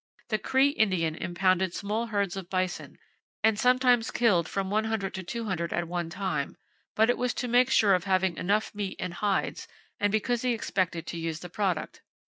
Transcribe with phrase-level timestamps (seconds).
[0.29, 2.97] The Cree Indian impounded small herds of bison,
[3.43, 6.57] and sometimes killed from 100 to 200 at one time;
[6.95, 9.67] but it was to make sure of having enough meat and hides,
[9.99, 12.01] and because he expected to use the product.